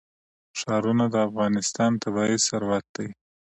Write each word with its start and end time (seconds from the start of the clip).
ښارونه 0.59 1.05
د 1.13 1.15
افغانستان 1.27 1.91
طبعي 2.03 2.35
ثروت 2.47 2.85
دی. 2.95 3.07